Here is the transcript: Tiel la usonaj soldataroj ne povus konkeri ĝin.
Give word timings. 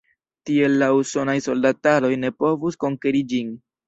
Tiel 0.49 0.77
la 0.83 0.85
usonaj 1.01 1.35
soldataroj 1.47 2.09
ne 2.21 2.31
povus 2.45 2.79
konkeri 2.85 3.23
ĝin. 3.35 3.53